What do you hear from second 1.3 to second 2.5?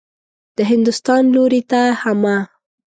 لوري ته حمه.